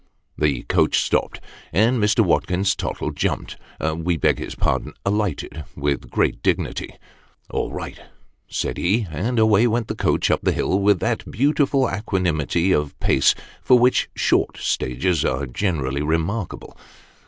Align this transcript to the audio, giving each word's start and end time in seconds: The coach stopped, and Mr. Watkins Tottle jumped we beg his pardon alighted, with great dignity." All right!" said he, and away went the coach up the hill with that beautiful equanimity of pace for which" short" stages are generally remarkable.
The 0.35 0.63
coach 0.63 0.97
stopped, 0.99 1.41
and 1.71 2.01
Mr. 2.03 2.21
Watkins 2.25 2.75
Tottle 2.75 3.11
jumped 3.11 3.55
we 3.97 4.17
beg 4.17 4.39
his 4.39 4.55
pardon 4.55 4.93
alighted, 5.05 5.63
with 5.75 6.09
great 6.09 6.41
dignity." 6.41 6.95
All 7.51 7.71
right!" 7.71 7.99
said 8.47 8.79
he, 8.79 9.05
and 9.11 9.37
away 9.37 9.67
went 9.67 9.89
the 9.89 9.93
coach 9.95 10.31
up 10.31 10.39
the 10.41 10.53
hill 10.53 10.79
with 10.79 11.01
that 11.01 11.29
beautiful 11.29 11.87
equanimity 11.87 12.71
of 12.71 12.99
pace 12.99 13.35
for 13.61 13.77
which" 13.77 14.09
short" 14.15 14.57
stages 14.57 15.23
are 15.23 15.45
generally 15.45 16.01
remarkable. 16.01 16.75